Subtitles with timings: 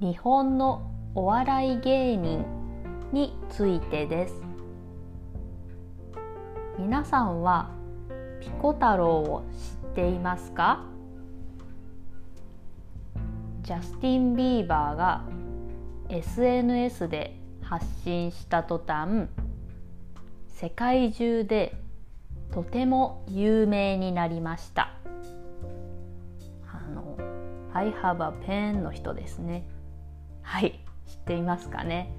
[0.00, 2.42] 日本のお笑い芸人
[3.12, 4.34] についてです。
[6.78, 7.68] 皆さんは
[8.40, 9.44] ピコ太郎を
[9.84, 10.86] 知っていますか？
[13.60, 15.22] ジャスティン・ビーバーが
[16.08, 19.28] SNS で発信した途端
[20.48, 21.74] 世界中で
[22.52, 24.94] とても有名になりました。
[26.72, 27.18] あの
[27.74, 29.66] 「I have a pen」の人ですね。
[30.42, 32.12] はい知っていますかね？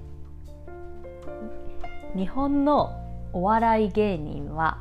[2.14, 2.98] 日本の
[3.32, 4.78] お笑い芸人は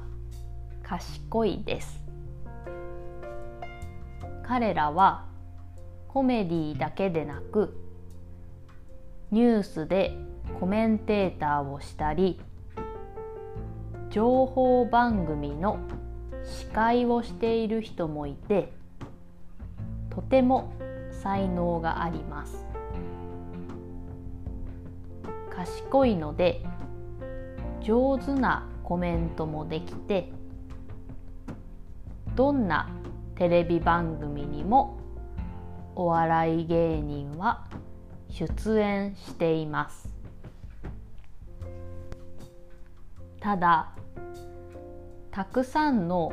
[0.84, 2.04] 賢いです。
[4.44, 5.26] 彼らは
[6.10, 7.78] コメディだけでなく
[9.32, 10.18] ニュースで
[10.60, 12.42] コメンテーターをしたり
[14.10, 15.80] 情報番組の
[16.44, 18.74] 司会をしている人もいて
[20.10, 20.74] とても
[21.12, 22.71] 才能があります。
[25.62, 26.64] 賢いので
[27.82, 30.32] 上手なコメントもできて
[32.36, 32.90] どんな
[33.36, 34.98] テレビ番組にも
[35.96, 37.68] お笑い芸人は
[38.30, 40.10] 出演しています。
[43.40, 43.92] ただ
[45.30, 46.32] たくさんの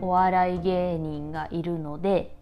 [0.00, 2.34] お笑い芸人がいるので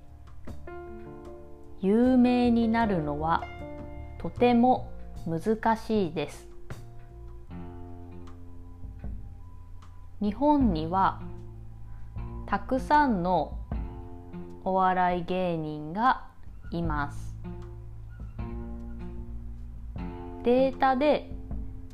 [1.80, 3.42] 有名になるのは
[4.18, 4.90] とても
[5.26, 6.48] 難しいです。
[10.20, 11.20] 日本には
[12.46, 13.58] たくさんの
[14.64, 16.26] お笑い芸人が
[16.70, 17.36] います。
[20.42, 21.30] データで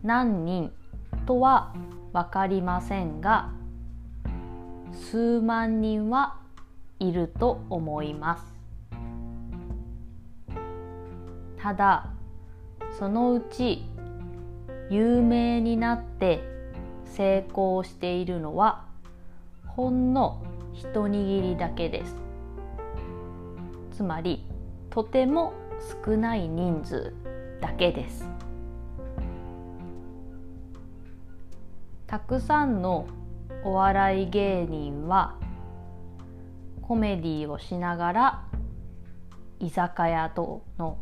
[0.02, 0.72] 何人
[1.26, 1.74] とは
[2.12, 3.52] 分かりませんが
[4.92, 6.38] 数万人は
[6.98, 8.54] いると思います。
[11.60, 12.15] ただ
[12.98, 13.84] そのうち
[14.88, 16.40] 有名になって
[17.04, 18.86] 成功しているのは
[19.66, 20.42] ほんの
[20.72, 22.16] 一握りだけです。
[23.92, 24.46] つまり
[24.90, 25.52] とても
[26.04, 27.14] 少ない人数
[27.60, 28.28] だけです。
[32.06, 33.06] たくさんの
[33.62, 35.36] お笑い芸人は
[36.80, 38.44] コメディをしながら
[39.58, 40.98] 居酒屋との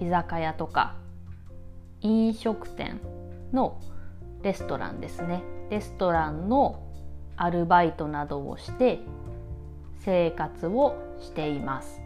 [0.00, 1.01] 居酒屋とか
[2.02, 3.00] 飲食店
[3.52, 3.80] の
[4.42, 5.42] レストランですね。
[5.70, 6.82] レストランの
[7.36, 9.00] アルバイトなどをして
[10.00, 12.00] 生活をしています。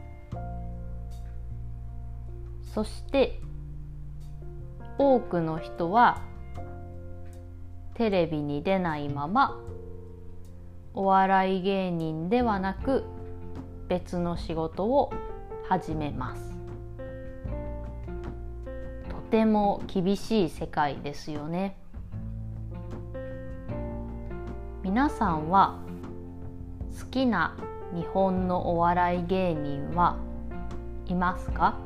[2.75, 3.41] そして
[4.99, 6.21] 多くの人は
[7.95, 9.59] テレビに出ないまま
[10.93, 13.05] お笑い芸人ではなく
[13.89, 15.13] 別の仕事を
[15.69, 16.66] 始めます。
[19.27, 21.77] ても厳しい世界ですよね。
[24.83, 25.81] 皆さんは
[26.99, 27.57] 好きな
[27.95, 30.17] 日本のお笑い芸人は
[31.07, 31.77] いますか？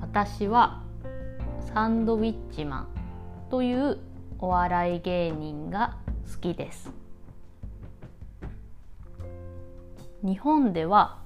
[0.00, 0.82] 私は
[1.72, 2.88] サンドウィッチマン
[3.50, 3.98] という
[4.40, 5.96] お笑い芸人が
[6.32, 6.90] 好きです。
[10.22, 11.18] 日本では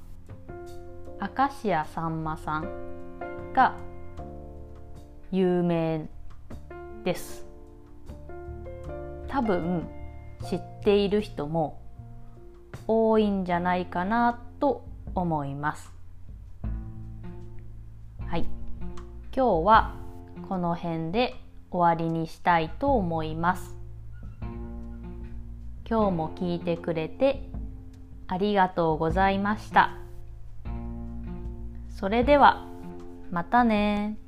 [1.21, 2.94] 明石家さんまさん
[3.55, 3.77] が
[5.31, 6.07] 有名
[7.05, 7.47] です。
[9.29, 9.89] 多分
[10.45, 11.81] 知っている人も
[12.87, 14.85] 多いんじゃないかなと
[15.15, 15.93] 思います。
[18.27, 18.45] はい。
[19.35, 19.95] 今日は
[20.49, 21.35] この辺で
[21.71, 23.77] 終わりにしたいと思います。
[25.89, 27.49] 今日も聞いてくれて
[28.27, 29.93] ありがとうございました。
[31.89, 32.74] それでは。
[33.35, 34.24] またね。